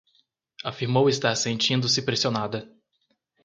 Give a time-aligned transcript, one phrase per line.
[0.65, 2.67] Afirmou estar sentindo-se pressionada